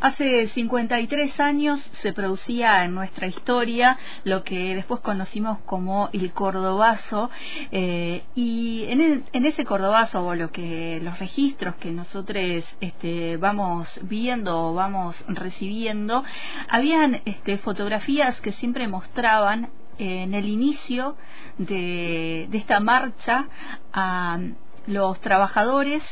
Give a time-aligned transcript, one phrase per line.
[0.00, 7.30] Hace 53 años se producía en nuestra historia lo que después conocimos como el cordobazo
[7.72, 13.88] eh, y en, en, ese cordobazo o lo que los registros que nosotros este, vamos
[14.02, 16.22] viendo o vamos recibiendo
[16.68, 21.16] habían este, fotografías que siempre mostraban en el inicio
[21.58, 23.46] de, de esta marcha
[23.92, 24.38] a
[24.86, 26.04] los trabajadores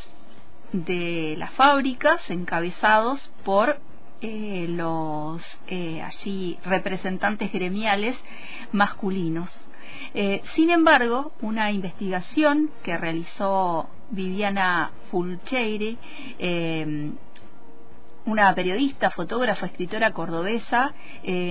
[0.72, 3.78] de las fábricas encabezados por
[4.22, 8.16] eh, los eh, allí representantes gremiales
[8.72, 9.50] masculinos.
[10.14, 15.96] Eh, sin embargo, una investigación que realizó Viviana Fulcheire,
[18.24, 20.94] una periodista, fotógrafa, escritora cordobesa,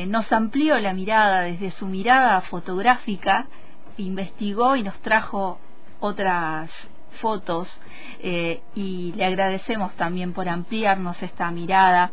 [0.07, 3.47] nos amplió la mirada desde su mirada fotográfica,
[3.97, 5.59] investigó y nos trajo
[5.99, 6.71] otras
[7.15, 7.67] fotos
[8.19, 12.11] eh, y le agradecemos también por ampliarnos esta mirada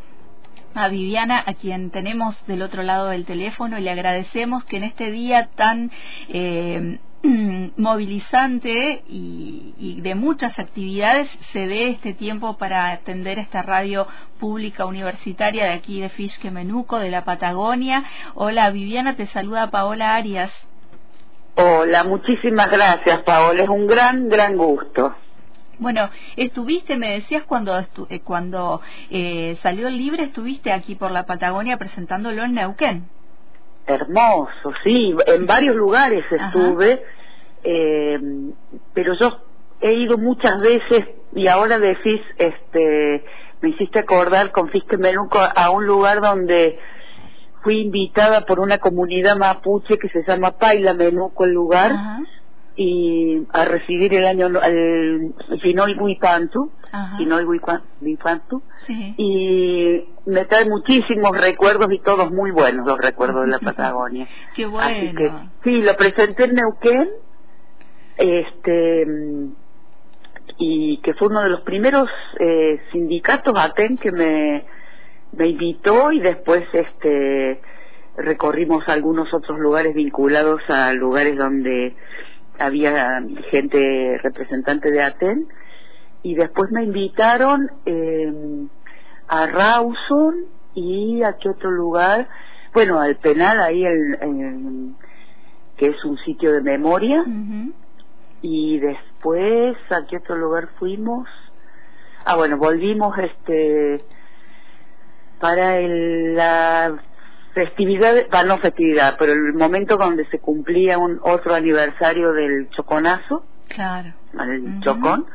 [0.74, 4.84] a Viviana, a quien tenemos del otro lado del teléfono, y le agradecemos que en
[4.84, 5.90] este día tan
[6.28, 6.98] eh,
[7.76, 14.08] movilizante y, de muchas actividades se dé este tiempo para atender esta radio
[14.40, 18.04] pública universitaria de aquí de Fischke Menuco, de la Patagonia.
[18.34, 20.50] Hola Viviana, te saluda Paola Arias.
[21.54, 23.62] Hola, muchísimas gracias, Paola.
[23.62, 25.14] Es un gran, gran gusto.
[25.78, 31.26] Bueno, estuviste, me decías cuando eh, cuando eh, salió el libro, estuviste aquí por la
[31.26, 33.04] Patagonia presentándolo en Neuquén.
[33.86, 37.02] Hermoso, sí, en varios lugares estuve,
[37.64, 38.18] eh,
[38.94, 39.40] pero yo
[39.80, 43.24] he ido muchas veces y ahora decís, este,
[43.60, 46.78] me hiciste acordar con Fisque Menuco a un lugar donde
[47.62, 51.92] fui invitada por una comunidad mapuche que se llama Paila Menuco el lugar
[52.74, 56.72] y a recibir el año el Pinoy Huipantu
[59.16, 64.26] y me trae muchísimos recuerdos y todos muy buenos los recuerdos de la Patagonia.
[64.54, 64.88] Qué bueno.
[65.16, 65.32] que,
[65.64, 67.08] sí lo presenté en Neuquén
[68.16, 69.06] este
[70.58, 72.08] y que fue uno de los primeros
[72.38, 74.64] eh, sindicatos ATEN que me
[75.32, 77.60] me invitó y después este
[78.16, 81.94] recorrimos algunos otros lugares vinculados a lugares donde
[82.58, 85.48] había gente representante de Aten.
[86.22, 88.66] Y después me invitaron eh,
[89.26, 90.44] a Rawson
[90.74, 92.28] y a qué otro lugar.
[92.72, 94.94] Bueno al penal ahí el,
[95.76, 97.24] que es un sitio de memoria.
[98.42, 101.28] Y después a qué otro lugar fuimos
[102.24, 104.04] ah bueno volvimos este
[105.42, 106.94] para el, la
[107.52, 113.44] festividad, para no festividad, pero el momento donde se cumplía un otro aniversario del choconazo,
[113.66, 115.26] claro, el chocón,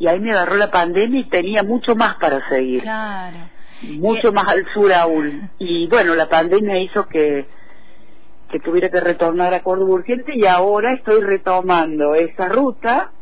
[0.00, 3.36] y ahí me agarró la pandemia y tenía mucho más para seguir, claro,
[3.82, 7.46] mucho más al sur aún, y bueno, la pandemia hizo que
[8.50, 13.12] que tuviera que retornar a Córdoba urgente y ahora estoy retomando esa ruta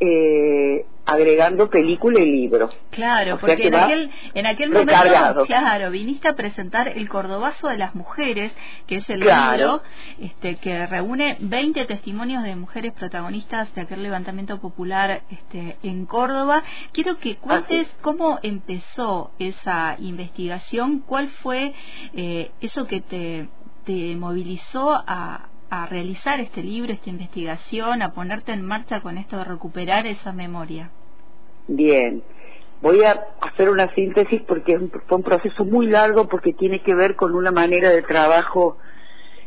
[0.00, 2.68] eh, agregando película y libro.
[2.90, 7.94] Claro, porque en aquel, en aquel momento, claro, viniste a presentar El Cordobazo de las
[7.94, 8.52] Mujeres,
[8.86, 9.80] que es el libro
[10.20, 16.62] este, que reúne 20 testimonios de mujeres protagonistas de aquel levantamiento popular este, en Córdoba.
[16.92, 21.72] Quiero que cuentes cómo empezó esa investigación, cuál fue
[22.12, 23.48] eh, eso que te,
[23.86, 29.36] te movilizó a, a realizar este libro, esta investigación, a ponerte en marcha con esto
[29.36, 30.90] de recuperar esa memoria?
[31.66, 32.22] Bien,
[32.80, 37.16] voy a hacer una síntesis porque fue un proceso muy largo porque tiene que ver
[37.16, 38.78] con una manera de trabajo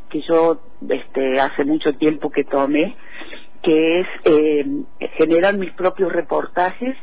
[0.10, 2.96] que yo este, hace mucho tiempo que tomé,
[3.64, 4.66] que es eh,
[5.18, 6.98] generar mis propios reportajes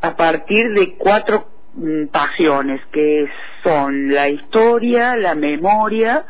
[0.00, 3.26] a partir de cuatro mm, pasiones, que
[3.62, 6.24] son la historia, la memoria,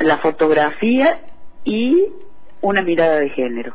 [0.00, 1.20] la fotografía
[1.64, 2.06] y
[2.60, 3.74] una mirada de género.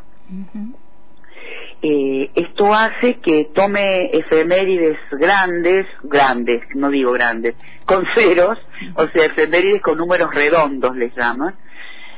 [1.81, 7.55] eh, esto hace que tome efemérides grandes, grandes, no digo grandes,
[7.85, 8.58] con ceros,
[8.96, 11.53] o sea, efemérides con números redondos les llaman,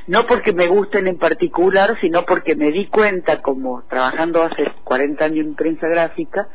[0.06, 5.24] no porque me gusten en particular, sino porque me di cuenta, como trabajando hace 40
[5.24, 6.48] años en prensa gráfica,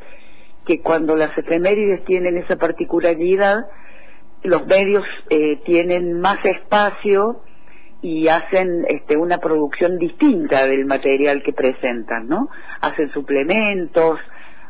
[0.66, 3.66] que cuando las efemérides tienen esa particularidad,
[4.44, 7.42] los medios eh, tienen más espacio
[8.02, 12.50] y hacen este, una producción distinta del material que presentan, ¿no?
[12.82, 14.20] Hacen suplementos,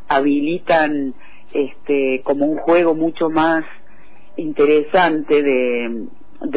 [0.08, 1.16] habilitan
[1.52, 3.66] este, como un juego mucho más
[4.38, 6.08] interesante de,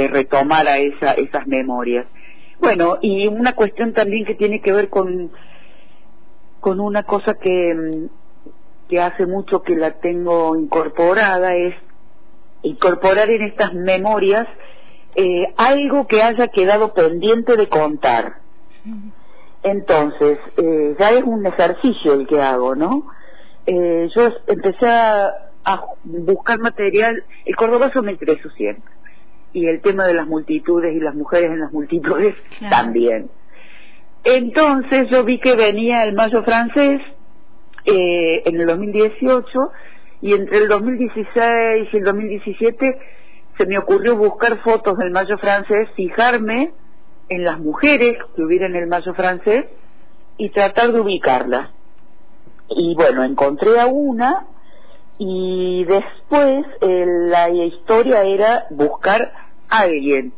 [0.09, 2.07] retomar a esa, esas memorias.
[2.61, 5.31] Bueno, y una cuestión también que tiene que ver con,
[6.61, 8.09] con una cosa que,
[8.89, 11.75] que hace mucho que la tengo incorporada es
[12.63, 14.47] incorporar en estas memorias
[15.15, 18.35] eh, algo que haya quedado pendiente de contar.
[19.63, 23.07] Entonces, eh, ya es un ejercicio el que hago, ¿no?
[23.67, 25.33] Eh, yo empecé a,
[26.05, 28.93] buscar material, el cordobazo me interesó siempre,
[29.53, 32.37] y el tema de las multitudes y las mujeres en las multitudes
[32.71, 33.29] también.
[34.23, 37.01] Entonces yo vi que venía el mayo francés
[37.85, 39.73] eh, en el 2018
[40.21, 42.99] y entre el 2016 y el 2017
[43.57, 46.73] se me ocurrió buscar fotos del mayo francés, fijarme
[47.29, 49.67] en las mujeres que hubiera en el mayo francés
[50.37, 51.71] y tratar de ubicarlas.
[52.69, 54.47] Y bueno, encontré a una
[55.19, 59.33] y después eh, la historia era buscar
[59.69, 60.33] a alguien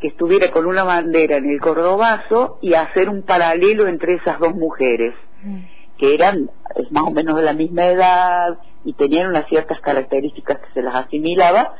[0.00, 4.54] que estuviera con una bandera en el cordobazo y hacer un paralelo entre esas dos
[4.54, 5.58] mujeres, mm.
[5.98, 6.50] que eran
[6.90, 10.94] más o menos de la misma edad y tenían unas ciertas características que se las
[10.94, 11.74] asimilaba,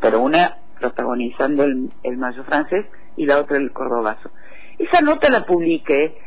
[0.00, 2.84] pero una protagonizando el, el mayo francés
[3.16, 4.30] y la otra el cordobazo.
[4.76, 6.18] Esa nota la publiqué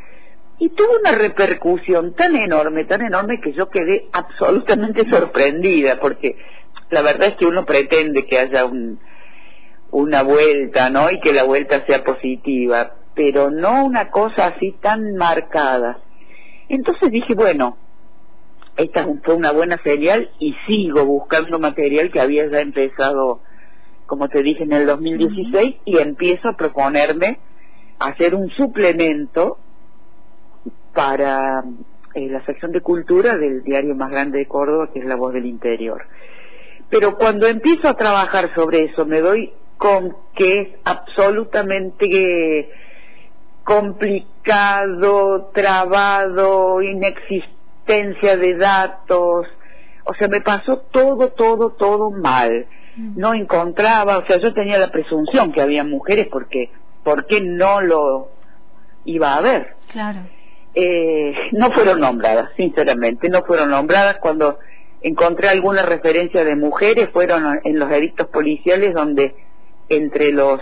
[0.58, 6.36] y tuvo una repercusión tan enorme, tan enorme que yo quedé absolutamente sorprendida, porque
[6.88, 9.00] la verdad es que uno pretende que haya un,
[9.90, 11.10] una vuelta, ¿no?
[11.10, 15.98] Y que la vuelta sea positiva, pero no una cosa así tan marcada.
[16.70, 17.76] Entonces dije, bueno,
[18.76, 23.40] esta fue una buena señal y sigo buscando material que había ya empezado
[24.12, 27.38] como te dije, en el 2016 y empiezo a proponerme
[27.98, 29.56] hacer un suplemento
[30.92, 31.64] para
[32.14, 35.32] eh, la sección de cultura del diario más grande de Córdoba, que es La Voz
[35.32, 36.04] del Interior.
[36.90, 42.68] Pero cuando empiezo a trabajar sobre eso, me doy con que es absolutamente
[43.64, 46.82] complicado, trabado,
[47.86, 49.46] inexistencia de datos.
[50.04, 54.90] O sea, me pasó todo, todo, todo mal no encontraba, o sea, yo tenía la
[54.90, 56.70] presunción que había mujeres porque,
[57.02, 58.28] ¿por qué no lo
[59.04, 59.76] iba a ver?
[59.90, 60.20] Claro.
[60.74, 64.58] Eh, no fueron nombradas, sinceramente, no fueron nombradas cuando
[65.00, 69.34] encontré alguna referencia de mujeres, fueron en los edictos policiales donde
[69.88, 70.60] entre los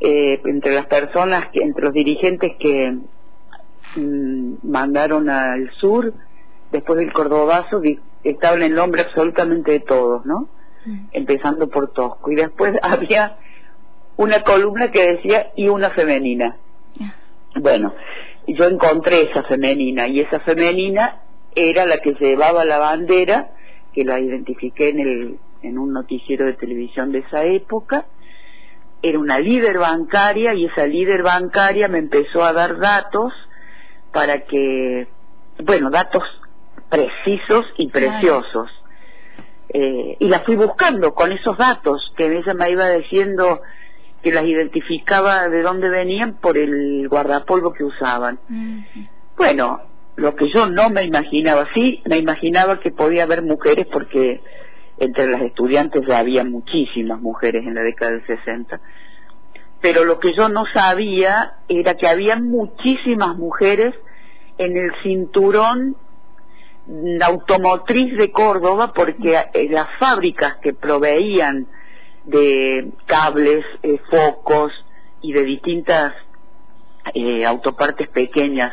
[0.00, 2.96] eh, entre las personas, que, entre los dirigentes que
[3.96, 6.12] mm, mandaron al sur
[6.70, 7.80] después del Cordobazo,
[8.24, 10.48] estaba el nombre absolutamente de todos, ¿no?
[10.84, 11.08] Mm.
[11.12, 12.30] empezando por Tosco.
[12.30, 13.36] Y después había
[14.16, 16.56] una columna que decía y una femenina.
[17.54, 17.94] Bueno,
[18.46, 21.20] yo encontré esa femenina y esa femenina
[21.54, 23.50] era la que llevaba la bandera,
[23.92, 28.06] que la identifiqué en, el, en un noticiero de televisión de esa época.
[29.02, 33.32] Era una líder bancaria y esa líder bancaria me empezó a dar datos
[34.22, 35.08] para que,
[35.64, 36.22] bueno, datos
[36.88, 38.70] precisos y preciosos.
[39.68, 43.62] Eh, y la fui buscando con esos datos que ella me iba diciendo
[44.22, 48.38] que las identificaba de dónde venían por el guardapolvo que usaban.
[49.36, 49.80] Bueno,
[50.14, 54.40] lo que yo no me imaginaba, sí, me imaginaba que podía haber mujeres porque
[54.98, 58.80] entre las estudiantes ya había muchísimas mujeres en la década del 60.
[59.80, 63.96] Pero lo que yo no sabía era que había muchísimas mujeres
[64.58, 65.96] en el cinturón
[67.22, 69.38] automotriz de Córdoba porque
[69.70, 71.66] las fábricas que proveían
[72.24, 74.72] de cables, eh, focos
[75.20, 76.14] y de distintas
[77.14, 78.72] eh, autopartes pequeñas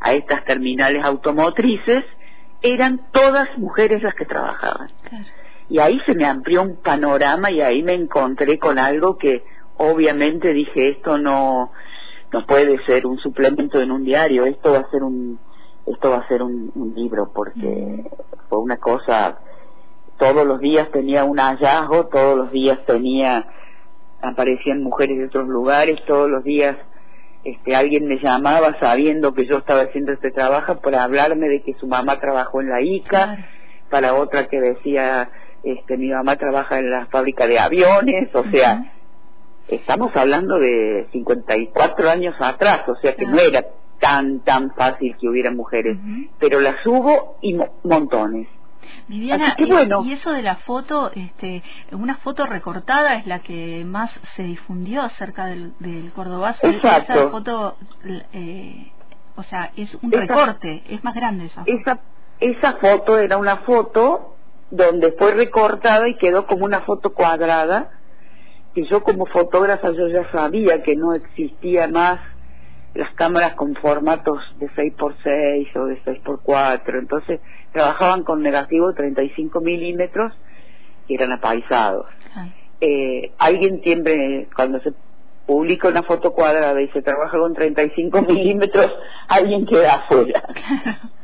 [0.00, 2.04] a estas terminales automotrices
[2.62, 4.88] eran todas mujeres las que trabajaban.
[5.68, 9.42] Y ahí se me amplió un panorama y ahí me encontré con algo que
[9.76, 11.72] obviamente dije esto no
[12.32, 15.38] no puede ser un suplemento en un diario, esto va a ser un
[15.86, 18.04] esto va a ser un, libro porque
[18.48, 19.38] fue una cosa,
[20.18, 23.46] todos los días tenía un hallazgo, todos los días tenía,
[24.20, 26.76] aparecían mujeres de otros lugares, todos los días
[27.44, 31.74] este alguien me llamaba sabiendo que yo estaba haciendo este trabajo para hablarme de que
[31.74, 33.38] su mamá trabajó en la ICA,
[33.90, 35.30] para otra que decía
[35.62, 38.97] este mi mamá trabaja en la fábrica de aviones, o sea,
[39.68, 43.64] estamos hablando de 54 años atrás, o sea que no era
[44.00, 45.98] tan, tan fácil que hubiera mujeres,
[46.38, 48.48] pero las hubo y montones.
[49.06, 54.42] Viviana, y, eso de la foto, este, una foto recortada es la que más se
[54.42, 56.66] difundió acerca del, del Cordobazo.
[56.66, 57.12] Exacto.
[57.12, 57.76] Esa foto,
[58.32, 58.90] eh,
[59.36, 61.72] o sea, es un recorte, es más grande esa foto.
[61.72, 62.00] Esa,
[62.40, 64.36] esa foto era una foto
[64.70, 67.90] donde fue recortada y quedó como una foto cuadrada,
[68.78, 72.20] que yo como fotógrafa yo ya sabía que no existía más
[72.94, 77.40] las cámaras con formatos de 6x6 o de 6x4, entonces
[77.72, 80.32] trabajaban con negativo de 35 milímetros
[81.06, 82.06] que eran apaisados.
[82.80, 84.92] Eh, alguien siempre, cuando se
[85.44, 88.92] publica una foto cuadrada y se trabaja con 35 milímetros,
[89.28, 90.42] alguien queda afuera.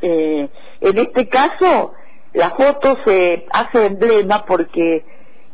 [0.06, 0.50] Eh,
[0.82, 1.94] en este caso,
[2.34, 5.02] la foto se hace emblema porque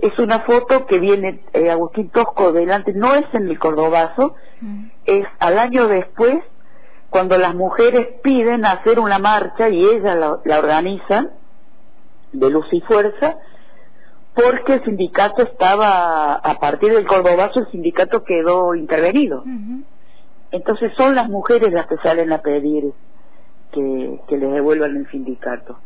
[0.00, 4.85] es una foto que viene eh, Agustín Tosco delante, no es en el Cordobazo, mm.
[5.04, 6.42] es al año después
[7.11, 11.30] cuando las mujeres piden hacer una marcha y ellas la, organizan
[12.33, 13.37] de luz y fuerza
[14.33, 19.45] porque el sindicato estaba, a partir del Cordobazo el sindicato quedó intervenido.
[20.52, 22.92] Entonces son las mujeres las que salen a pedir
[23.73, 25.78] que, que les devuelvan el sindicato.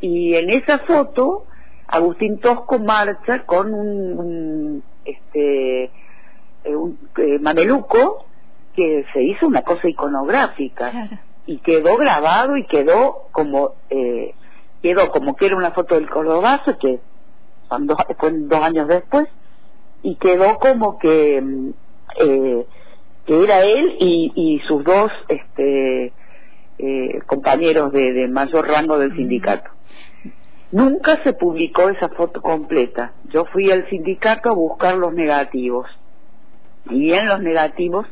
[0.00, 1.44] Y en esa foto
[1.88, 8.26] Agustín Tosco marcha con un, este eh, un eh, mameluco
[8.76, 11.08] que se hizo una cosa iconográfica
[11.46, 14.34] y quedó grabado y quedó como eh,
[14.82, 17.00] quedó como que era una foto del Cordobazo que
[17.80, 19.26] dos, fue dos años después
[20.02, 21.70] y quedó como que mm,
[22.20, 22.66] eh,
[23.24, 26.12] que era él y, y sus dos este
[26.78, 29.70] eh, compañeros de, de mayor rango del sindicato
[30.70, 33.12] Nunca se publicó esa foto completa.
[33.30, 35.86] Yo fui al sindicato a buscar los negativos.
[36.90, 38.06] Y en los negativos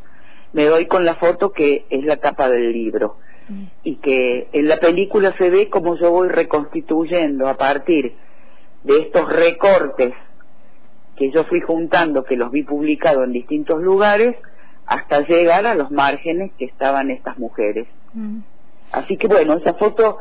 [0.53, 3.17] me doy con la foto que es la tapa del libro.
[3.49, 3.65] Mm.
[3.85, 8.15] Y que en la película se ve como yo voy reconstituyendo a partir
[8.85, 10.15] de estos recortes
[11.17, 14.37] que yo fui juntando, que los vi publicados en distintos lugares,
[14.87, 17.87] hasta llegar a los márgenes que estaban estas mujeres.
[18.15, 18.39] Mm.
[18.93, 20.19] Así que bueno, esa foto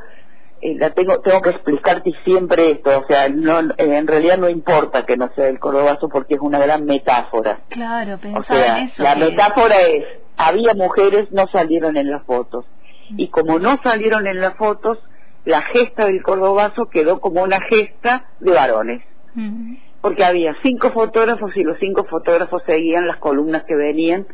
[0.62, 4.48] eh, la tengo tengo que explicarte siempre esto o sea no eh, en realidad no
[4.48, 9.04] importa que no sea el cordobazo porque es una gran metáfora claro pensaba en eso
[9.04, 10.06] la metáfora es
[10.38, 12.66] había mujeres no salieron en las fotos
[13.10, 13.20] mm.
[13.20, 14.98] y como no salieron en las fotos
[15.44, 19.76] la gesta del cordobazo quedó como una gesta de varones mm.
[20.00, 24.26] porque había cinco fotógrafos y los cinco fotógrafos seguían las columnas que venían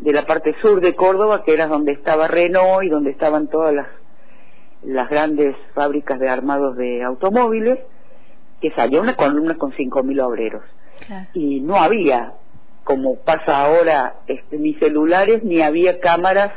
[0.00, 3.72] de la parte sur de Córdoba que era donde estaba Renault y donde estaban todas
[3.72, 3.86] las
[4.82, 7.78] las grandes fábricas de armados de automóviles,
[8.60, 10.62] que salió una columna con 5.000 obreros.
[11.32, 12.34] Y no había,
[12.84, 16.52] como pasa ahora, este, ni celulares ni había cámaras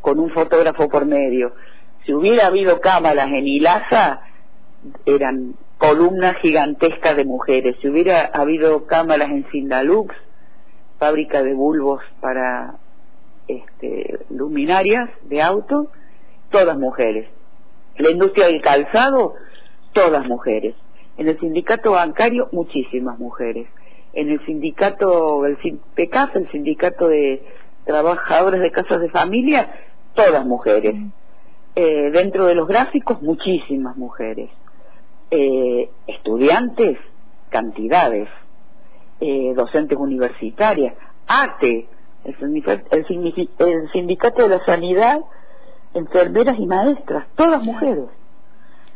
[0.00, 1.52] con un fotógrafo por medio.
[2.04, 4.20] Si hubiera habido cámaras en Ilaza,
[5.06, 7.76] eran columnas gigantescas de mujeres.
[7.80, 10.14] Si hubiera habido cámaras en Sindalux,
[10.98, 12.74] fábrica de bulbos para
[13.48, 15.88] este, luminarias de auto,
[16.50, 17.28] todas mujeres.
[17.98, 19.34] La industria del calzado,
[19.92, 20.74] todas mujeres.
[21.16, 23.68] En el sindicato bancario, muchísimas mujeres.
[24.12, 25.58] En el sindicato, el
[25.94, 27.42] PECAF, el sindicato de
[27.84, 29.70] trabajadores de casas de familia,
[30.14, 30.94] todas mujeres.
[31.74, 34.50] Eh, dentro de los gráficos, muchísimas mujeres.
[35.30, 36.98] Eh, estudiantes,
[37.50, 38.28] cantidades.
[39.20, 40.94] Eh, docentes universitarias.
[41.28, 41.86] ATE,
[42.24, 45.20] el sindicato de la sanidad,
[45.94, 48.06] enfermeras y maestras, todas mujeres.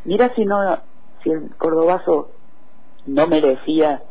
[0.04, 0.78] Mira si no,
[1.22, 2.30] si el cordobazo
[3.06, 4.02] no merecía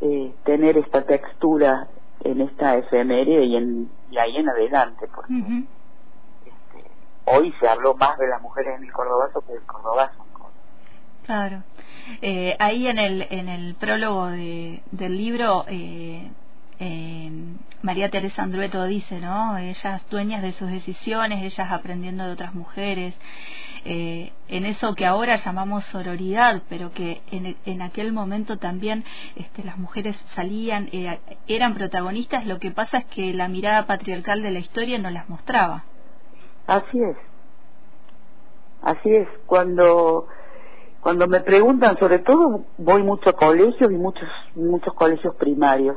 [0.00, 1.88] eh, tener esta textura
[2.24, 5.32] en esta efeméride y, en, y ahí en adelante, porque
[6.44, 6.90] este,
[7.24, 10.26] hoy se habló más de las mujeres en el cordobazo que del cordobazo.
[11.26, 11.64] Claro.
[12.22, 16.30] Eh, ahí en el, en el prólogo de, del libro eh,
[16.78, 17.30] eh,
[17.82, 19.56] María Teresa Andrueto dice, ¿no?
[19.58, 23.14] Ellas dueñas de sus decisiones, ellas aprendiendo de otras mujeres,
[23.88, 29.04] eh, en eso que ahora llamamos sororidad, pero que en, aquel momento también
[29.36, 34.42] este, las mujeres salían, eh, eran protagonistas, lo que pasa es que la mirada patriarcal
[34.42, 35.84] de la historia no las mostraba.
[36.66, 37.16] Así es,
[38.82, 40.26] así es, cuando
[41.00, 45.96] cuando me preguntan, sobre todo voy mucho a colegios y muchos muchos colegios primarios,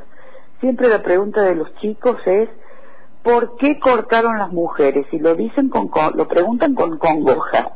[0.60, 2.50] siempre la pregunta de los chicos es
[3.24, 5.06] ¿por qué cortaron las mujeres?
[5.12, 7.74] Y lo dicen con, lo preguntan con congoja.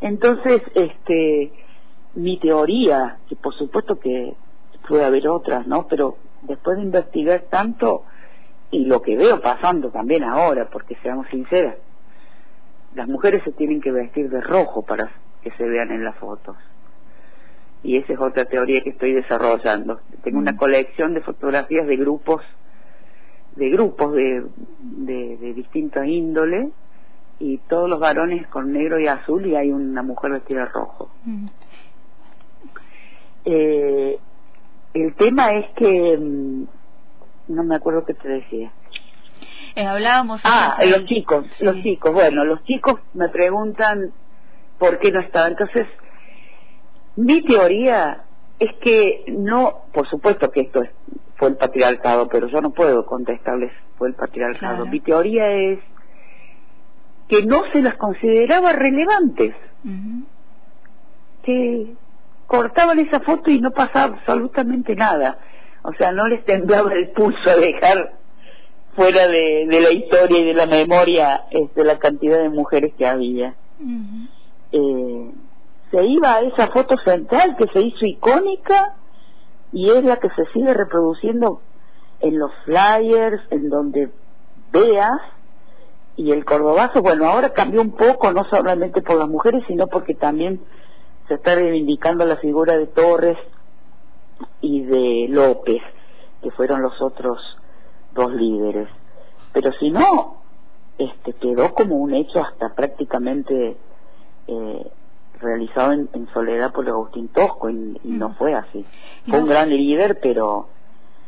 [0.00, 1.52] Entonces, este
[2.14, 4.34] mi teoría, que por supuesto que
[4.88, 5.86] puede haber otras, ¿no?
[5.86, 8.02] Pero después de investigar tanto
[8.72, 11.76] y lo que veo pasando también ahora, porque seamos sinceras,
[12.94, 15.10] las mujeres se tienen que vestir de rojo para
[15.42, 16.56] que se vean en las fotos
[17.82, 20.00] y esa es otra teoría que estoy desarrollando.
[20.22, 20.56] Tengo una mm.
[20.56, 22.42] colección de fotografías de grupos,
[23.56, 24.44] de grupos de,
[25.36, 26.70] de, distinta índole
[27.38, 31.10] y todos los varones con negro y azul y hay una mujer vestida de rojo.
[31.24, 31.46] Mm.
[33.46, 34.18] Eh,
[34.92, 36.64] el tema es que mm,
[37.48, 38.72] no me acuerdo qué te decía.
[39.74, 40.40] Eh, hablábamos.
[40.44, 42.12] Ah, los chicos, los chicos.
[42.12, 44.12] Bueno, los chicos me preguntan
[44.78, 45.48] por qué no estaba.
[45.48, 45.86] Entonces,
[47.16, 48.24] mi teoría
[48.58, 50.82] es que no, por supuesto que esto
[51.36, 54.86] fue el patriarcado, pero yo no puedo contestarles fue el patriarcado.
[54.86, 55.78] Mi teoría es
[57.28, 59.54] que no se las consideraba relevantes,
[61.42, 61.94] que
[62.46, 65.38] cortaban esa foto y no pasaba absolutamente nada,
[65.82, 68.12] o sea, no les temblaba el pulso a dejar
[68.94, 73.54] fuera de, la historia y de la memoria este, la cantidad de mujeres que había.
[74.72, 75.30] eh,
[75.90, 78.94] se iba a esa foto central que se hizo icónica
[79.72, 81.60] y es la que se sigue reproduciendo
[82.20, 84.10] en los flyers, en donde
[84.72, 85.20] veas,
[86.16, 90.14] y el cordobazo, bueno, ahora cambió un poco, no solamente por las mujeres, sino porque
[90.14, 90.60] también
[91.28, 93.38] se está reivindicando la figura de Torres
[94.60, 95.80] y de López,
[96.42, 97.38] que fueron los otros
[98.12, 98.88] dos líderes.
[99.52, 100.42] Pero si no,
[100.98, 103.76] este quedó como un hecho hasta prácticamente
[104.46, 104.90] eh,
[105.40, 108.84] realizado en, soledad por Agustín Tosco y, no fue así.
[109.28, 110.68] Fue un gran líder, pero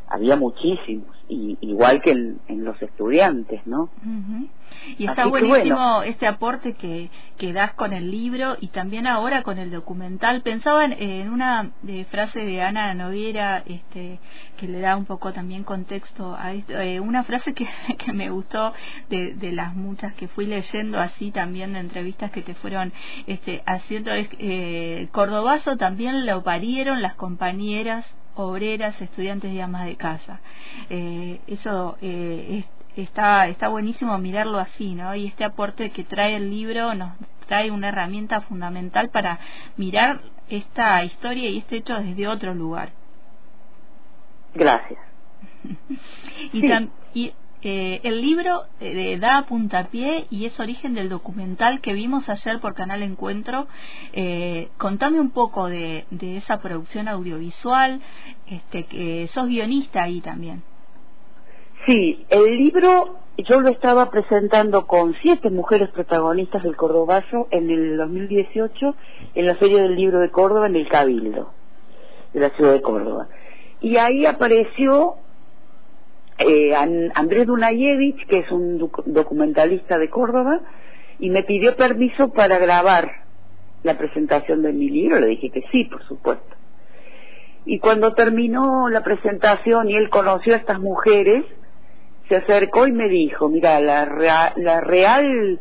[0.09, 3.89] había muchísimos, y, igual que en, los estudiantes, ¿no?
[4.99, 9.59] Y está buenísimo este aporte que, que das con el libro y también ahora con
[9.59, 10.43] el documental.
[10.43, 14.19] Pensaba en, una eh, frase de Ana Noguera este,
[14.57, 16.79] que le da un poco también contexto a esto.
[16.79, 17.67] Eh, una frase que,
[17.99, 18.73] que me gustó
[19.09, 22.93] de, de, las muchas que fui leyendo así también de entrevistas que te fueron
[23.27, 24.13] este, haciendo.
[24.13, 30.41] Es, eh, Cordobazo también lo parieron las compañeras obreras, estudiantes y amas de casa.
[30.91, 32.65] Eh, eso eh,
[32.97, 35.15] está, está buenísimo mirarlo así, ¿no?
[35.15, 37.15] Y este aporte que trae el libro nos
[37.47, 39.39] trae una herramienta fundamental para
[39.77, 42.91] mirar esta historia y este hecho desde otro lugar.
[44.55, 45.01] Gracias.
[46.53, 46.67] y,
[47.15, 52.59] y eh, el libro eh, da puntapié y es origen del documental que vimos ayer
[52.59, 53.69] por Canal Encuentro.
[54.13, 58.01] Eh, contame un poco de, esa producción audiovisual,
[58.49, 60.63] este, que sos guionista ahí también.
[61.87, 67.97] Sí, el libro yo lo estaba presentando con siete mujeres protagonistas del Cordobazo en el
[67.97, 68.95] 2018
[69.35, 71.51] en la Feria del Libro de Córdoba en el Cabildo
[72.35, 73.29] de la ciudad de Córdoba.
[73.81, 75.17] Y ahí apareció
[76.43, 76.75] eh,
[77.15, 80.61] Andrés Dunayevich, que es un documentalista de Córdoba,
[81.19, 83.11] y me pidió permiso para grabar
[83.83, 85.21] la presentación de mi libro.
[85.21, 86.57] Le dije que sí, por supuesto.
[87.65, 91.45] Y cuando terminó la presentación y él conoció a estas mujeres,
[92.29, 95.61] se acercó y me dijo, mira, la, la real,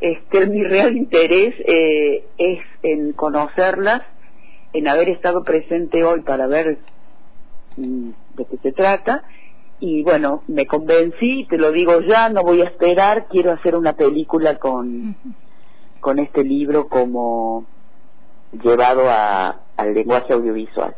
[0.00, 4.02] este, mi real interés eh, es en conocerlas,
[4.72, 6.78] en haber estado presente hoy para ver
[7.76, 9.22] mm, de qué se trata
[9.80, 13.92] y bueno, me convencí, te lo digo ya, no voy a esperar, quiero hacer una
[13.92, 15.16] película con,
[16.00, 17.66] con este libro como
[18.52, 20.94] llevado a, al lenguaje audiovisual.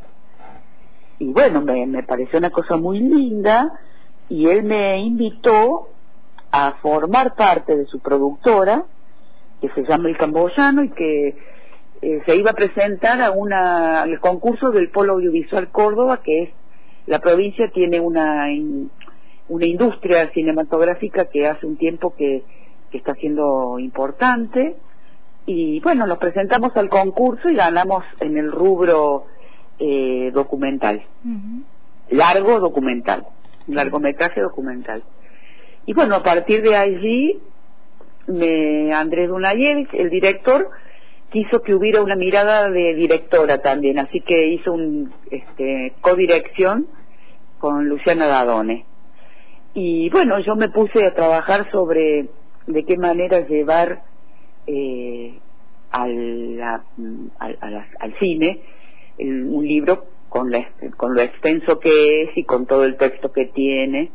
[1.19, 3.73] Y bueno, me, me pareció una cosa muy linda
[4.29, 5.89] y él me invitó
[6.53, 8.85] a formar parte de su productora,
[9.61, 11.37] que se llama El Camboyano y que
[12.01, 16.51] eh, se iba a presentar a una, al concurso del Polo Audiovisual Córdoba, que es
[17.09, 18.47] la provincia tiene una,
[19.49, 22.45] una industria cinematográfica que hace un tiempo que,
[22.93, 24.77] está siendo importante.
[25.45, 29.27] Y bueno, nos presentamos al concurso y ganamos en el rubro
[29.79, 31.03] eh, documental,
[32.11, 33.27] largo documental,
[33.67, 35.03] largometraje documental.
[35.87, 37.41] Y bueno, a partir de allí,
[38.27, 40.71] me, Andrés Dunayevich, el director,
[41.31, 46.87] quiso que hubiera una mirada de directora también, así que hizo un este, codirección
[47.59, 48.85] con Luciana Dadone.
[49.75, 52.29] Y bueno, yo me puse a trabajar sobre
[52.67, 54.03] de qué manera llevar
[54.67, 55.39] eh,
[55.91, 56.61] al,
[57.39, 58.61] al, cine
[59.19, 63.47] un libro con, la, con lo extenso que es y con todo el texto que
[63.47, 64.11] tiene.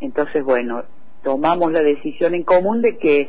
[0.00, 0.84] Entonces, bueno,
[1.22, 3.28] tomamos la decisión en común de que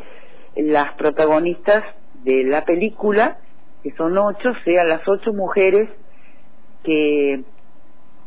[0.56, 1.84] las protagonistas
[2.24, 3.38] de la película,
[3.84, 5.90] que son ocho, sean las ocho mujeres
[6.84, 7.44] que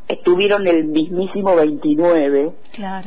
[0.09, 2.52] estuvieron el mismísimo 29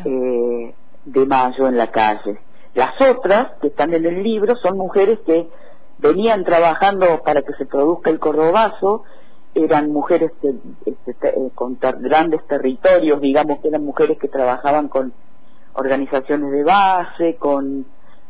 [0.05, 0.73] eh,
[1.05, 2.39] de mayo en la calle.
[2.73, 5.47] Las otras que están en el libro son mujeres que
[5.99, 9.03] venían trabajando para que se produzca el cordobazo,
[9.55, 10.53] eran mujeres que,
[10.85, 15.13] este, eh, con grandes territorios, digamos que eran mujeres que trabajaban con
[15.73, 17.85] organizaciones de base, con,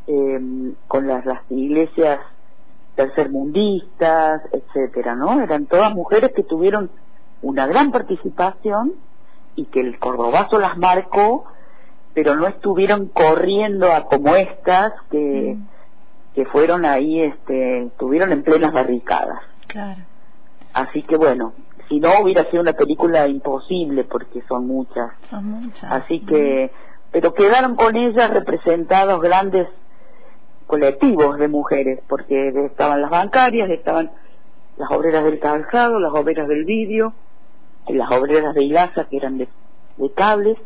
[0.08, 2.20] em, con las, las iglesias
[2.98, 5.40] tercermundistas, etcétera, ¿no?
[5.42, 6.90] Eran todas mujeres que tuvieron
[7.44, 8.94] una gran participación
[9.56, 11.46] y que el cordobazo las marcó,
[12.16, 16.34] pero no estuvieron corriendo a como estas que, mm.
[16.34, 19.44] que fueron ahí, este, estuvieron en plenas barricadas.
[19.68, 20.02] Claro.
[20.74, 21.54] Así que bueno,
[21.88, 25.12] si no hubiera sido una película imposible porque son muchas.
[25.30, 25.92] Son muchas.
[25.92, 26.72] Así que,
[27.12, 29.68] pero quedaron con ellas representados grandes
[30.68, 34.12] colectivos de mujeres, porque estaban las bancarias, estaban
[34.78, 37.14] las obreras del calzado, las obreras del vidrio,
[37.88, 39.48] las obreras de hilaza que eran de,
[39.98, 40.58] de cables,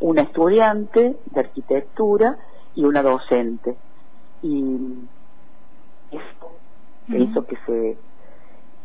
[0.00, 2.36] una estudiante de arquitectura
[2.74, 3.76] y una docente.
[4.42, 4.76] Y
[6.12, 6.50] esto
[7.08, 7.96] hizo que se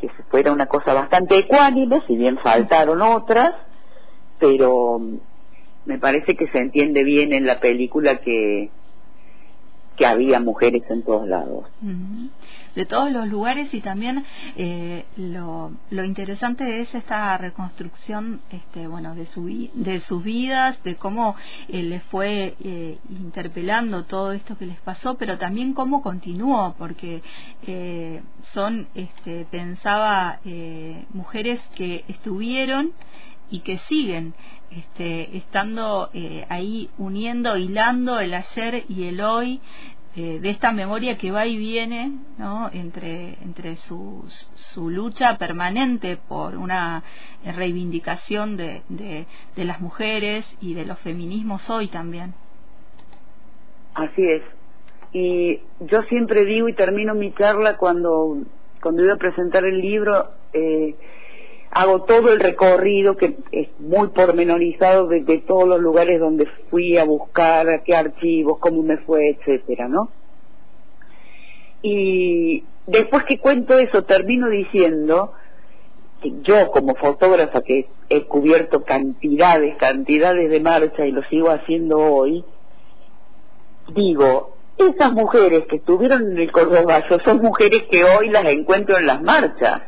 [0.02, 3.54] que se fuera una cosa bastante ecuánime, si bien faltaron otras,
[4.38, 5.00] pero
[5.86, 8.70] me parece que se entiende bien en la película que
[9.96, 11.66] que había mujeres en todos lados.
[12.76, 14.26] De todos los lugares y también
[14.56, 20.96] eh, lo, lo interesante es esta reconstrucción, este, bueno, de su de sus vidas, de
[20.96, 21.36] cómo
[21.68, 27.22] eh, les fue eh, interpelando todo esto que les pasó, pero también cómo continuó, porque
[27.68, 32.94] eh, son, este, pensaba, eh, mujeres que estuvieron
[33.54, 34.34] y que siguen
[34.72, 39.62] este, estando eh, ahí uniendo, hilando el ayer y el hoy
[40.16, 42.72] eh, de esta memoria que va y viene ¿no?
[42.74, 47.04] entre, entre su, su lucha permanente por una
[47.46, 52.34] reivindicación de, de, las mujeres y de los feminismos hoy también.
[53.94, 54.42] Así es.
[55.12, 58.40] Y yo siempre digo y termino mi charla cuando,
[58.82, 60.96] cuando iba a presentar el libro, eh,
[61.74, 67.04] hago todo el recorrido que es muy pormenorizado de, todos los lugares donde fui a
[67.04, 70.10] buscar a qué archivos, cómo me fue, etcétera, ¿no?
[71.82, 75.34] Y después que cuento eso termino diciendo
[76.22, 81.98] que yo como fotógrafa que he cubierto cantidades, cantidades de marchas y lo sigo haciendo
[81.98, 82.46] hoy,
[83.96, 89.08] digo, esas mujeres que estuvieron en el Cordobazo son mujeres que hoy las encuentro en
[89.08, 89.82] las marchas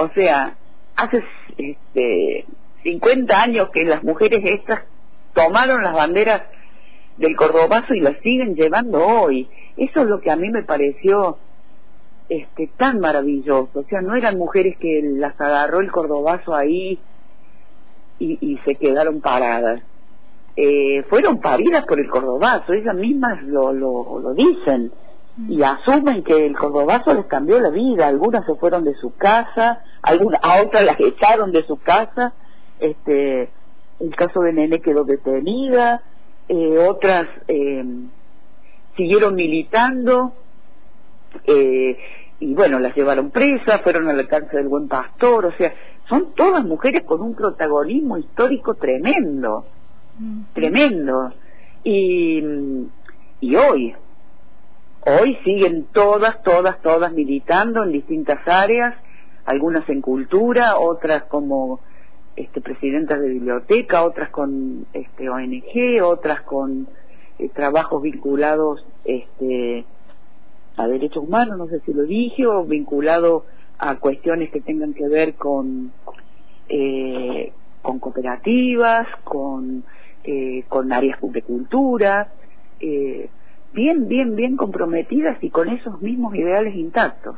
[0.00, 0.56] o sea,
[0.96, 1.22] hace
[1.58, 2.46] este,
[2.82, 4.80] 50 años que las mujeres estas
[5.34, 6.42] tomaron las banderas
[7.18, 9.48] del Cordobazo y las siguen llevando hoy.
[9.76, 11.36] Eso es lo que a mí me pareció
[12.30, 13.80] este tan maravilloso.
[13.80, 16.98] O sea, no eran mujeres que las agarró el Cordobazo ahí
[18.18, 19.82] y, y se quedaron paradas.
[20.56, 24.92] Eh, fueron paridas por el Cordobazo, ellas mismas lo, lo, lo dicen
[25.48, 28.08] y asumen que el cordobazo les cambió la vida.
[28.08, 32.32] Algunas se fueron de su casa, algunas, a otras las echaron de su casa.
[32.78, 33.50] Este,
[34.00, 36.02] el caso de Nene quedó detenida,
[36.48, 37.84] eh, otras eh,
[38.96, 40.32] siguieron militando
[41.44, 41.98] eh,
[42.40, 45.74] y bueno, las llevaron presas, fueron al alcance del buen pastor, o sea,
[46.08, 49.66] son todas mujeres con un protagonismo histórico tremendo,
[50.54, 51.32] tremendo.
[51.84, 52.42] Y,
[53.40, 53.94] y hoy,
[55.06, 58.94] Hoy siguen todas, todas, todas militando en distintas áreas,
[59.44, 61.80] algunas en cultura, otras como
[62.36, 66.86] este, presidentas de biblioteca, otras con este, ONG, otras con
[67.38, 69.84] eh, trabajos vinculados este,
[70.76, 73.44] a derechos humanos, no sé si lo dije, o vinculado
[73.78, 75.92] a cuestiones que tengan que ver con,
[76.68, 79.84] eh, con cooperativas, con,
[80.24, 82.28] eh, con áreas de cultura.
[83.72, 87.36] Bien, bien, bien comprometidas y con esos mismos ideales intactos.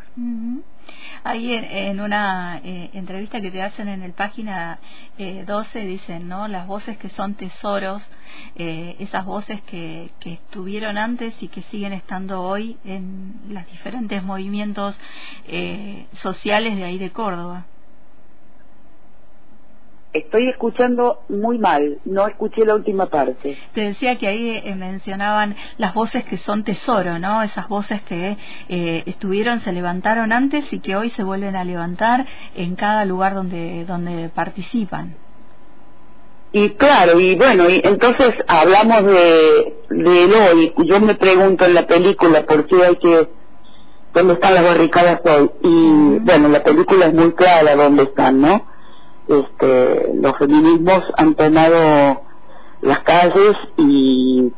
[1.24, 4.80] Ahí en, una eh, entrevista que te hacen en el página
[5.18, 6.48] eh, 12 dicen, ¿no?
[6.48, 8.02] Las voces que son tesoros,
[8.56, 14.22] eh, esas voces que, que estuvieron antes y que siguen estando hoy en los diferentes
[14.22, 14.98] movimientos
[15.46, 17.66] eh, sociales de ahí de Córdoba.
[20.12, 23.56] Estoy escuchando muy mal, no escuché la última parte.
[23.72, 27.42] Te decía que ahí eh, mencionaban las voces que son tesoro, ¿no?
[27.42, 28.36] Esas voces que
[28.68, 33.32] eh, estuvieron, se levantaron antes y que hoy se vuelven a levantar en cada lugar
[33.32, 35.14] donde, donde participan.
[36.52, 40.74] Y claro, y bueno, y entonces hablamos de, de hoy.
[40.84, 43.28] Yo me pregunto en la película por qué hay que,
[44.12, 45.50] dónde están las barricadas hoy.
[45.62, 48.71] Y bueno, la película es muy clara dónde están, ¿no?
[49.28, 52.22] Este, los feminismos han tomado
[52.80, 54.52] las calles y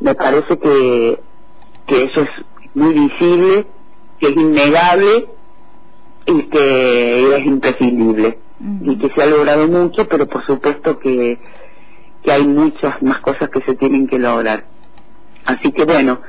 [0.00, 1.20] me parece que,
[1.86, 2.30] que eso es
[2.74, 3.66] muy visible,
[4.18, 5.26] que es innegable
[6.26, 8.38] y que es imprescindible
[8.82, 11.38] y que se ha logrado mucho, pero por supuesto que,
[12.22, 14.64] que hay muchas más cosas que se tienen que lograr.
[15.44, 16.20] Así que bueno,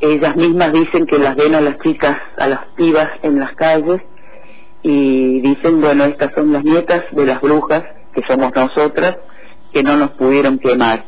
[0.00, 4.00] ellas mismas dicen que las ven a las chicas, a las pibas en las calles
[4.90, 9.18] y dicen, bueno, estas son las nietas de las brujas, que somos nosotras,
[9.70, 11.04] que no nos pudieron quemar.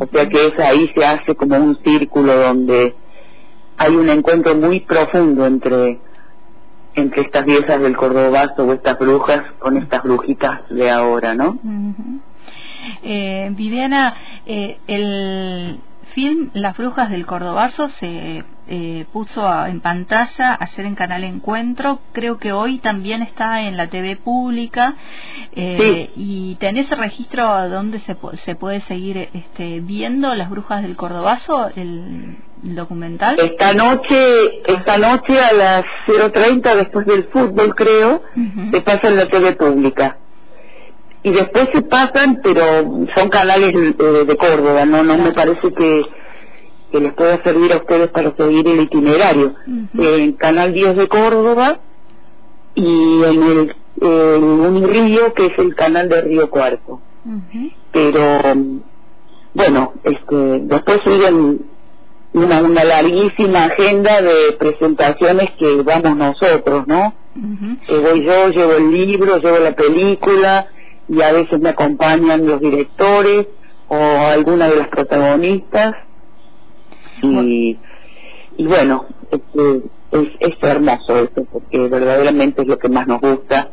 [0.00, 2.94] O sea que es, ahí se hace como un círculo donde
[3.78, 6.00] hay un encuentro muy profundo entre
[6.94, 11.58] entre estas diosas del Cordobazo o estas brujas con estas brujitas de ahora, ¿no?
[13.02, 15.78] eh, Viviana, eh, el
[16.14, 22.38] film Las Brujas del Cordobazo se eh, puso en pantalla ayer en Canal Encuentro, creo
[22.38, 24.94] que hoy también está en la TV pública.
[25.54, 30.96] Eh, y tenés el registro donde se, se puede seguir este, viendo Las Brujas del
[30.96, 33.36] Cordobazo, el, documental.
[33.40, 38.22] Esta noche, esta noche a las 0.30 después del fútbol creo,
[38.70, 40.18] se pasa en la TV pública
[41.24, 42.62] y después se pasan, pero
[43.14, 46.02] son canales eh, de Córdoba, no no me parece que,
[46.90, 49.54] que les pueda servir a ustedes para seguir el itinerario.
[49.94, 51.78] En Canal 10 de Córdoba
[52.74, 57.00] y en el en un río que es el canal de Río Cuarto.
[57.92, 58.54] Pero
[59.54, 61.60] bueno, este después siguen
[62.32, 67.14] una, una larguísima agenda de presentaciones que vamos nosotros, ¿no?
[67.86, 70.66] Que voy yo, llevo el libro, llevo la película,
[71.08, 73.46] y a veces me acompañan los directores
[73.88, 75.94] o alguna de las protagonistas.
[77.22, 77.78] Y,
[78.56, 83.70] y bueno este, es, es hermoso eso porque verdaderamente es lo que más nos gusta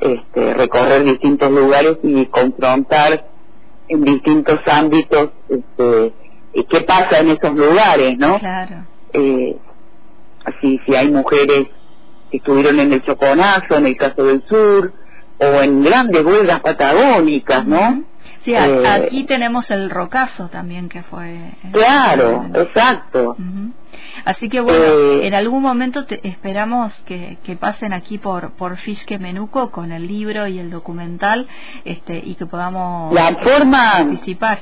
[0.00, 3.26] este, recorrer distintos lugares y confrontar
[3.88, 6.12] en distintos ámbitos este,
[6.68, 8.86] qué pasa en esos lugares no claro.
[9.12, 9.56] Eh,
[10.44, 11.68] así si hay mujeres
[12.30, 14.92] que estuvieron en el Choconazo en el caso del sur
[15.42, 18.04] o en grandes huelgas patagónicas, ¿no?
[18.44, 21.32] Sí, eh, aquí tenemos el rocazo también que fue.
[21.34, 23.36] Eh, claro, exacto.
[24.24, 28.76] Así que bueno, eh, en algún momento te esperamos que, que, pasen aquí por por
[28.78, 31.46] Fisque Menuco con el libro y el documental,
[31.84, 34.60] este y que podamos la forma, participar.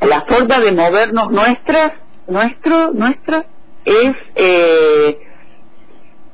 [0.00, 1.92] La forma de movernos nuestras,
[2.26, 3.44] nuestro, nuestra
[3.84, 5.18] es eh,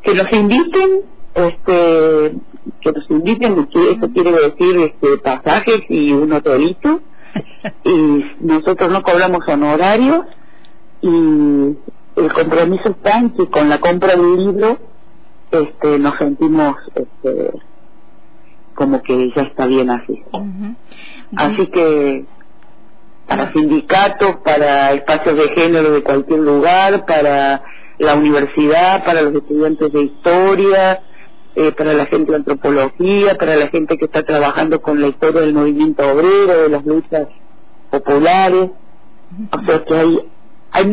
[0.02, 1.02] que nos inviten
[1.34, 2.32] este
[2.86, 7.00] que nos inviten, eso quiere decir este, pasajes y un hotelito,
[7.84, 10.26] y nosotros no cobramos honorarios,
[11.02, 11.76] y
[12.16, 14.78] el compromiso está en que con la compra de un libro
[15.50, 17.52] este, nos sentimos este,
[18.74, 20.22] como que ya está bien así.
[21.36, 22.24] Así que
[23.26, 27.62] para sindicatos, para espacios de género de cualquier lugar, para
[27.98, 31.00] la universidad, para los estudiantes de historia,
[31.56, 35.40] eh, para la gente de antropología, para la gente que está trabajando con la historia
[35.40, 37.28] del movimiento obrero, de las luchas
[37.90, 38.70] populares.
[39.50, 40.18] O sea que hay,
[40.72, 40.86] hay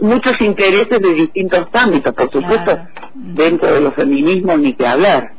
[0.00, 2.78] muchos intereses de distintos ámbitos, por supuesto,
[3.14, 5.32] dentro de los feminismos ni que hablar.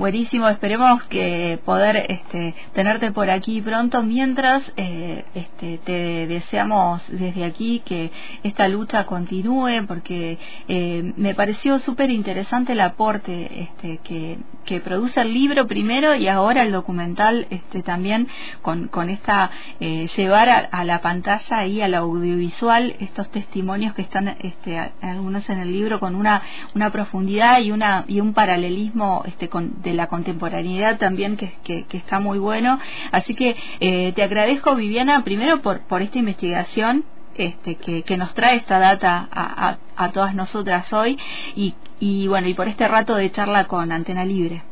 [0.00, 4.02] Buenísimo, esperemos que poder este, tenerte por aquí pronto.
[4.02, 8.10] Mientras, eh, este, te deseamos desde aquí que
[8.42, 14.38] esta lucha continúe, porque eh, me pareció súper interesante el aporte este, que,
[14.84, 18.28] produce el libro primero y ahora el documental este, también
[18.62, 24.28] con, con esta eh, llevar a, la pantalla y al audiovisual estos testimonios que están
[24.28, 26.42] este, algunos en el libro con una,
[26.76, 31.84] una profundidad y una y un paralelismo este, con de la contemporaneidad también que, que,
[31.96, 32.78] está muy bueno.
[33.12, 37.04] Así que eh, te agradezco, Viviana, primero por, por esta investigación
[37.36, 41.18] este, que, que, nos trae esta data a, a, todas nosotras hoy
[41.56, 44.62] y, y bueno, y por este rato de charla con Antena Libre.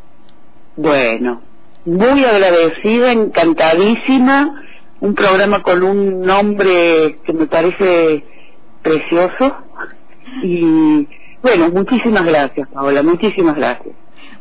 [0.76, 1.40] Bueno,
[1.85, 4.62] muy agradecida, encantadísima,
[5.00, 8.24] un programa con un nombre que me parece
[8.83, 9.57] precioso
[10.42, 11.07] y
[11.40, 13.94] bueno, muchísimas gracias, Paola, muchísimas gracias.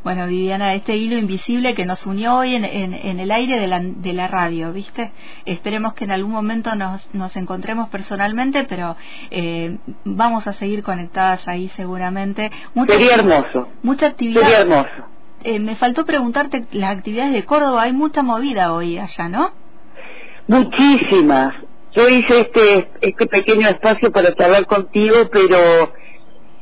[0.07, 3.81] Bueno, Viviana, este hilo invisible que nos unió hoy en, en, el aire de la,
[3.81, 5.11] de la, radio, ¿viste?
[5.43, 8.95] Esperemos que en algún momento nos, nos encontremos personalmente, pero
[9.31, 12.49] eh, vamos a seguir conectadas ahí seguramente.
[12.87, 13.67] Sería hermoso.
[13.83, 14.43] Mucha actividad.
[14.43, 15.09] Sería hermoso.
[15.43, 17.83] Eh, me faltó preguntarte las actividades de Córdoba.
[17.83, 19.51] Hay mucha movida hoy allá, ¿no?
[20.47, 21.53] Muchísimas.
[21.91, 25.91] Yo hice este, este pequeño espacio para charlar contigo, pero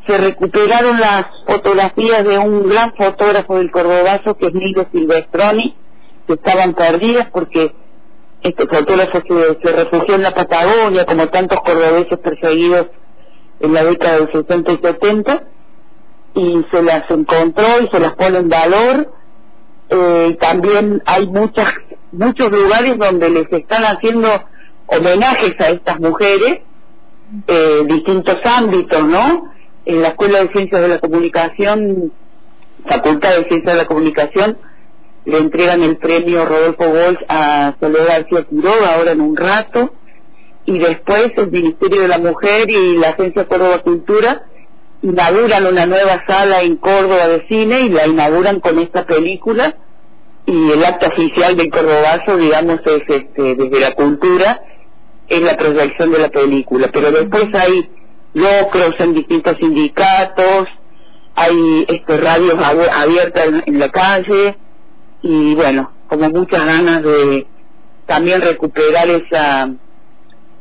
[0.05, 5.75] se recuperaron las fotografías de un gran fotógrafo del Cordobazo que es Nilo Silvestroni,
[6.27, 7.73] que estaban perdidas porque
[8.41, 12.87] este fotógrafo se, se refugió en la Patagonia como tantos cordobeses perseguidos
[13.59, 15.43] en la década del 60 y 70
[16.35, 19.13] y se las encontró y se las pone en valor.
[19.89, 21.73] Eh, también hay muchas
[22.11, 24.29] muchos lugares donde les están haciendo
[24.87, 26.61] homenajes a estas mujeres
[27.47, 29.54] eh, distintos ámbitos no
[29.85, 32.11] en la Escuela de Ciencias de la Comunicación,
[32.87, 34.57] Facultad de Ciencias de la Comunicación,
[35.25, 39.93] le entregan el premio Rodolfo Walsh a Soledad García Quiroga ahora en un rato,
[40.65, 44.43] y después el Ministerio de la Mujer y la Agencia Córdoba Cultura
[45.01, 49.75] inauguran una nueva sala en Córdoba de cine y la inauguran con esta película
[50.45, 54.61] y el acto oficial del Cordobazo, digamos, es este, desde la cultura,
[55.27, 57.89] es la proyección de la película, pero después hay
[58.35, 60.67] locros en distintos sindicatos,
[61.35, 64.57] hay este, radios abiertas en, la calle
[65.21, 67.47] y bueno, como muchas ganas de
[68.05, 69.69] también recuperar esa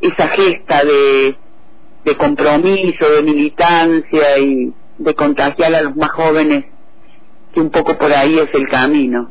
[0.01, 1.37] esa gesta de,
[2.05, 6.67] de compromiso, de militancia y de contagiar a los más jóvenes
[7.53, 9.31] que un poco por ahí es el camino.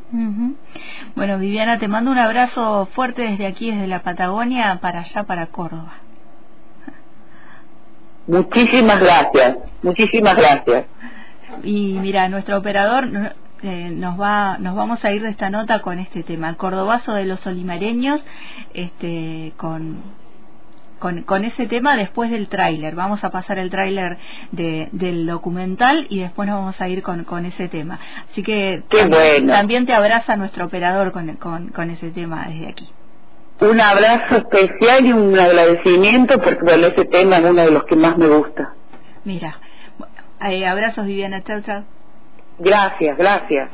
[1.16, 5.48] Bueno, Viviana, te mando un abrazo fuerte desde aquí, desde la Patagonia, para allá, para
[5.48, 6.03] Córdoba.
[8.28, 10.86] Muchísimas gracias, muchísimas gracias.
[11.64, 16.00] Y mira, nuestro operador eh, nos va, nos vamos a ir de esta nota con
[16.00, 18.24] este tema, el cordobazo de los olimareños,
[18.74, 20.24] este, con
[21.26, 22.96] con, ese tema después del tráiler.
[22.96, 24.18] Vamos a pasar el tráiler
[24.52, 28.00] de, del documental y después nos vamos a ir con, con ese tema.
[28.32, 32.90] Así que también, te abraza nuestro operador con, con, con ese tema desde aquí.
[33.64, 37.96] Un abrazo especial y un agradecimiento porque bueno, ese tema es uno de los que
[37.96, 38.74] más me gusta.
[39.24, 39.58] Mira,
[40.42, 41.84] eh, abrazos Viviana, chao, chao.
[42.60, 43.70] Gracias, gracias.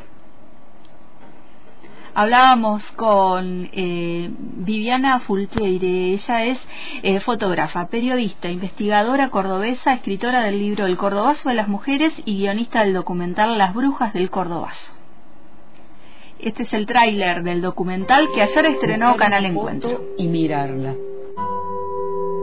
[2.13, 6.59] Hablábamos con eh, Viviana Fulqueire, ella es
[7.01, 12.81] eh, fotógrafa, periodista, investigadora cordobesa, escritora del libro El Cordobazo de las Mujeres y guionista
[12.81, 14.98] del documental Las Brujas del Cordobazo.
[16.39, 20.01] Este es el tráiler del documental que ayer estrenó Canal Encuentro.
[20.17, 20.95] Y mirarla.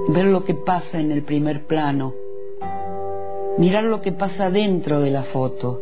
[0.08, 2.14] Ver lo que pasa en el primer plano.
[3.58, 5.80] Mirar lo que pasa dentro de la foto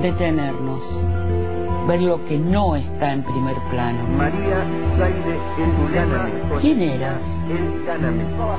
[0.00, 0.80] detenernos,
[1.86, 4.02] ver lo que no está en primer plano.
[4.16, 4.64] María
[6.60, 7.20] ¿Quién eras?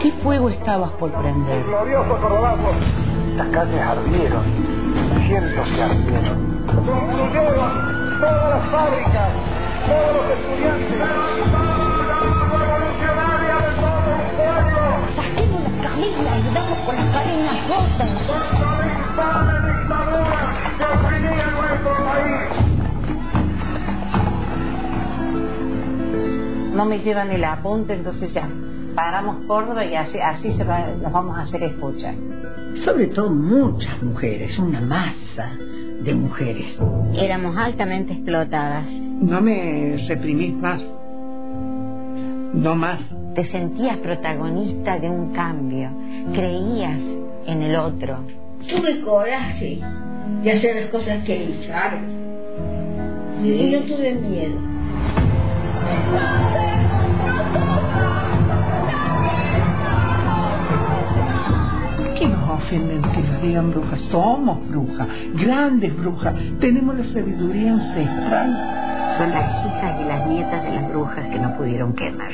[0.02, 1.65] ¿Qué fuego estabas por prender?
[3.36, 4.44] Las calles ardieron,
[5.32, 6.65] cientos se ardieron.
[6.65, 9.32] Construyeron todas las fábricas,
[9.88, 11.00] todos los estudiantes.
[15.15, 18.10] Saquemos las caminas y damos con las cadenas rotas.
[26.74, 28.50] No me llevan el apunte, entonces ya
[28.96, 32.15] paramos Córdoba y así, así se nos vamos a hacer escuchar.
[32.75, 35.51] Sobre todo muchas mujeres, una masa
[36.03, 36.79] de mujeres.
[37.15, 38.86] Éramos altamente explotadas.
[38.89, 40.81] No me reprimís más.
[42.53, 42.99] No más.
[43.36, 45.89] Te sentías protagonista de un cambio.
[46.34, 46.99] Creías
[47.45, 48.19] en el otro.
[48.67, 49.79] Tuve coraje
[50.43, 51.71] de hacer las cosas que hice.
[53.41, 53.71] Sí.
[53.71, 54.60] no tuve miedo.
[62.21, 63.99] ¿Qué nos ofenden que nos digan brujas?
[64.12, 66.36] Somos brujas, grandes brujas.
[66.60, 69.15] Tenemos la sabiduría ancestral.
[69.17, 72.31] Son las hijas y las nietas de las brujas que no pudieron quemar.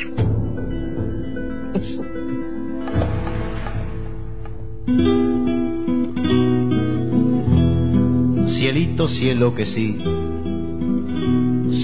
[8.47, 9.97] Cielito, cielo que sí,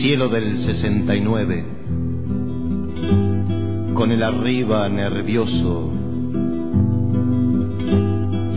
[0.02, 1.66] cielo del 69,
[3.94, 6.03] con el arriba nervioso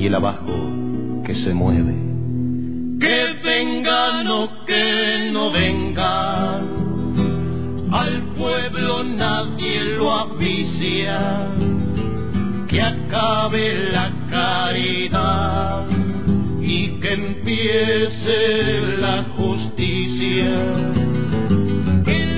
[0.06, 0.54] y el abajo
[1.24, 1.92] que se mueve.
[3.00, 6.62] Que vengan o que no vengan,
[7.92, 11.48] al pueblo nadie lo avicia,
[12.68, 15.88] que acabe la caridad
[16.60, 20.54] y que empiece la justicia.
[22.04, 22.36] Que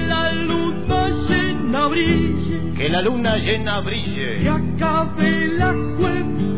[2.89, 5.75] la luna llena brille, que acabe la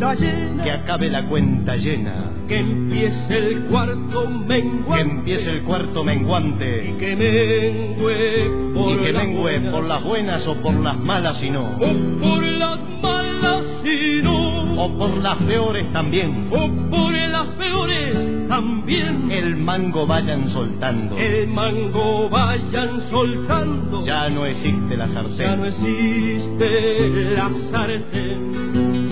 [0.01, 5.63] cuenta llena, que acabe la cuenta llena, que empiece el cuarto menguante, que empiece el
[5.63, 10.55] cuarto menguante, y que mengue por, y que las, mengue buenas, por las buenas o
[10.55, 15.93] por las malas y no, o por las malas y no, o por las peores
[15.93, 19.31] también, o por las peores también.
[19.31, 24.05] El mango vayan soltando, el mango vayan soltando.
[24.05, 29.10] Ya no existe la sartén, ya no existe la sartén.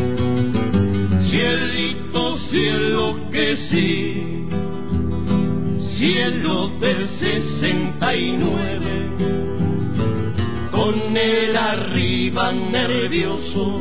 [1.39, 4.49] Cielito, cielo que sí,
[5.95, 8.81] cielo del 69,
[10.73, 13.81] con el arriba nervioso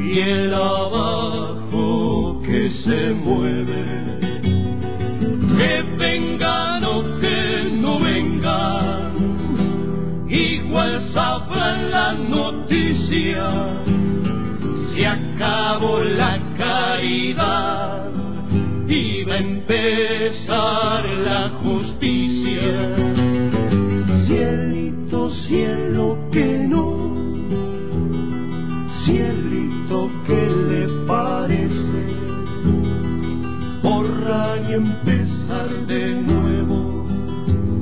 [0.00, 3.84] y el abajo que se mueve.
[5.56, 9.12] Que vengan o que no vengan,
[10.28, 13.81] igual sabrán la noticia
[15.72, 18.10] acabó la caridad,
[18.88, 22.94] iba a empezar la justicia.
[24.26, 27.14] Cielito, cielo que no,
[29.04, 32.02] cielito que le parece,
[33.82, 37.06] borrar y empezar de nuevo.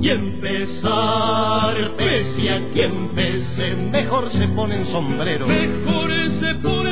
[0.01, 5.47] Y empezar, pese a quien pese, Mejor se ponen sombrero.
[5.47, 6.11] mejor
[6.41, 6.90] se ponen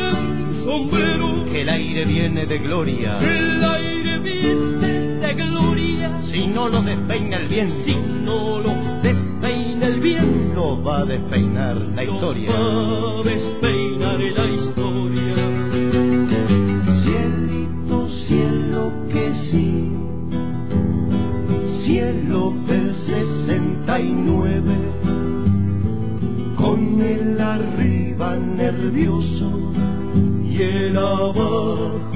[0.69, 1.45] sombrero.
[1.51, 3.19] Que el aire viene de gloria.
[3.21, 4.89] El aire viene
[5.25, 6.23] de gloria.
[6.31, 11.05] Si no lo despeina el viento, Si no lo despeina el viento, lo va a
[11.07, 12.51] despeinar la historia.
[12.53, 15.35] va a despeinar la historia.
[17.03, 19.93] Cielito, cielo que sí,
[21.85, 24.75] cielo del 69,
[26.57, 29.68] con el arriba nervioso
[30.99, 32.08] y